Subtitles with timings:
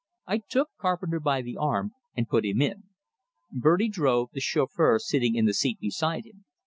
[0.25, 2.85] I took Carpenter by the arm and put him in.
[3.51, 6.43] Bertie drove, the chauffeur sitting in the seat beside him.